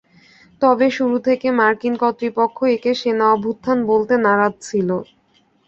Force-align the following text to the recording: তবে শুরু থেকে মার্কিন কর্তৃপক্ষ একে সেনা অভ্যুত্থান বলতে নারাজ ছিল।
তবে 0.61 0.87
শুরু 0.97 1.17
থেকে 1.27 1.47
মার্কিন 1.59 1.93
কর্তৃপক্ষ 2.01 2.57
একে 2.75 2.91
সেনা 2.95 3.25
অভ্যুত্থান 3.33 3.77
বলতে 3.91 4.13
নারাজ 4.25 4.53
ছিল। 4.67 4.89